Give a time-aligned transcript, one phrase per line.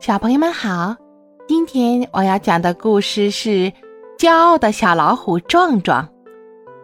[0.00, 0.96] 小朋友们好，
[1.46, 3.50] 今天我要讲的故事是
[4.18, 6.02] 《骄傲的小老虎壮壮》。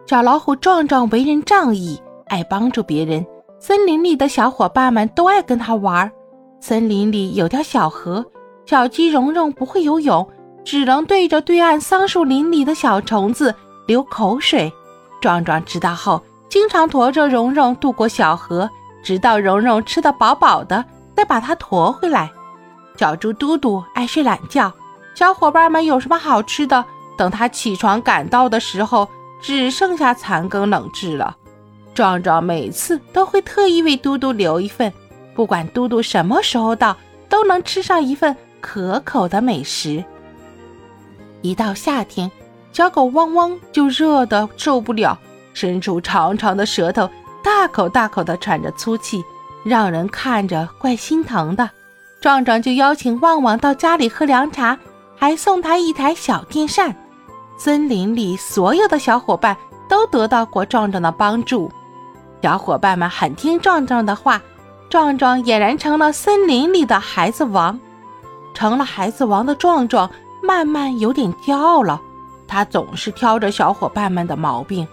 [0.05, 3.25] 小老虎壮壮为人仗义，爱帮助别人，
[3.59, 6.09] 森林里的小伙伴们都爱跟他玩。
[6.59, 8.23] 森林里有条小河，
[8.67, 10.25] 小鸡蓉蓉不会游泳，
[10.63, 13.53] 只能对着对岸桑树林里的小虫子
[13.87, 14.71] 流口水。
[15.19, 18.69] 壮壮知道后，经常驮着蓉蓉渡过小河，
[19.03, 22.31] 直到蓉蓉吃得饱饱的，再把它驮回来。
[22.97, 24.73] 小猪嘟嘟爱睡懒觉，
[25.13, 26.83] 小伙伴们有什么好吃的？
[27.15, 29.07] 等他起床赶到的时候，
[29.41, 31.37] 只剩下残羹冷炙了。
[31.93, 34.91] 壮壮每次都会特意为嘟嘟留一份，
[35.35, 36.97] 不管嘟嘟什么时候到，
[37.29, 40.03] 都能吃上一份可口的美食。
[41.41, 42.31] 一到夏天，
[42.71, 45.17] 小狗汪汪就热得受不了，
[45.53, 47.09] 伸出长长的舌头，
[47.43, 49.23] 大口大口地喘着粗气，
[49.63, 51.69] 让人看着怪心疼的。
[52.19, 54.77] 壮壮就邀请旺旺到家里喝凉茶，
[55.15, 56.95] 还送他一台小电扇。
[57.57, 59.55] 森林里所有的小伙伴
[59.87, 61.71] 都得到过壮壮的帮助，
[62.41, 64.41] 小伙伴们很听壮壮的话，
[64.89, 67.79] 壮壮俨然成了森林里的孩子王。
[68.53, 70.09] 成了孩子王的壮壮
[70.41, 72.01] 慢慢有点骄傲了，
[72.47, 74.87] 他总是挑着小伙伴们的毛病。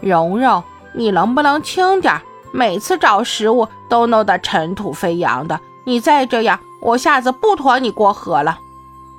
[0.00, 0.62] 蓉蓉，
[0.94, 2.18] 你能不能轻点？
[2.52, 5.60] 每次找食物都弄得尘土飞扬的。
[5.84, 8.58] 你再这样，我下次不驮你过河了。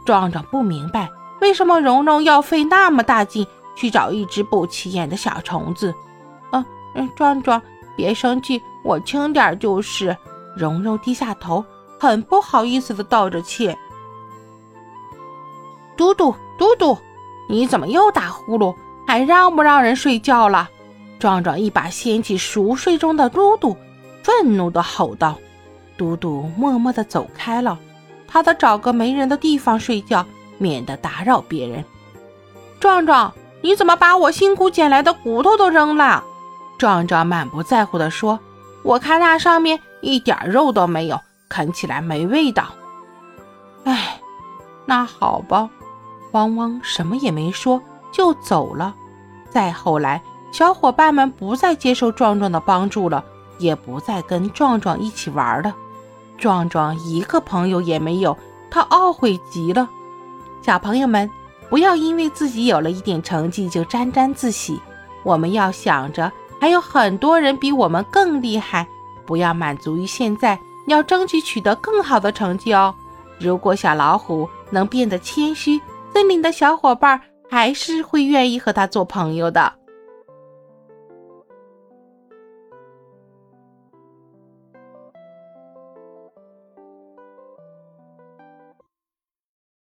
[0.03, 1.09] 壮壮不明白
[1.41, 5.93] 为什么蓉蓉要费那么大劲去找一只不起眼的小虫子。
[6.51, 7.61] 嗯嗯，壮壮
[7.95, 10.15] 别生气，我轻点就是。
[10.55, 11.65] 蓉蓉低下头，
[11.99, 13.77] 很不好意思的道着歉。
[15.97, 16.97] 嘟嘟嘟嘟，
[17.49, 18.73] 你怎么又打呼噜？
[19.05, 20.69] 还让不让人睡觉了？
[21.19, 23.75] 壮壮一把掀起熟睡中的嘟嘟，
[24.23, 25.37] 愤怒的吼道。
[25.97, 27.77] 嘟嘟默默地走开了，
[28.27, 30.25] 他得找个没人的地方睡觉，
[30.57, 31.83] 免得打扰别人。
[32.79, 36.23] 壮壮，你怎么把我辛苦捡来的骨头都扔了？
[36.77, 38.39] 壮壮满不在乎地说
[38.83, 42.65] ：“我看那上面一点肉都没有，啃起来没味道。”
[43.85, 44.19] 哎，
[44.85, 45.69] 那好吧。
[46.33, 47.81] 汪汪什么也没说
[48.11, 48.93] 就走了。
[49.49, 53.23] 再后来，小伙伴们不再接受壮壮的帮助了，
[53.57, 55.73] 也不再跟壮壮一起玩了。
[56.37, 58.37] 壮壮一个朋友也没有，
[58.69, 59.89] 他懊悔极了。
[60.61, 61.29] 小朋友们，
[61.69, 64.79] 不要因为自己有了一点成绩就沾沾自喜，
[65.23, 68.87] 我们要想着还有很多人比我们更厉害，
[69.25, 72.93] 不要满足于现在，要争取取得更好的成绩哦。
[73.39, 75.79] 如果小老虎能变得谦虚，
[76.13, 77.19] 森林的小伙伴
[77.49, 79.73] 还是会愿意和他做朋友的。